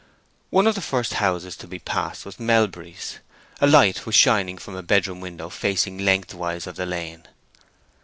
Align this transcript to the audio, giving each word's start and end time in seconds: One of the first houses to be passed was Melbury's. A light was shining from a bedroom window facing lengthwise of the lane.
One 0.49 0.65
of 0.65 0.73
the 0.73 0.81
first 0.81 1.13
houses 1.13 1.55
to 1.57 1.67
be 1.67 1.77
passed 1.77 2.25
was 2.25 2.39
Melbury's. 2.39 3.19
A 3.59 3.67
light 3.67 4.03
was 4.07 4.15
shining 4.15 4.57
from 4.57 4.75
a 4.75 4.81
bedroom 4.81 5.21
window 5.21 5.47
facing 5.49 5.99
lengthwise 5.99 6.65
of 6.65 6.75
the 6.75 6.87
lane. 6.87 7.27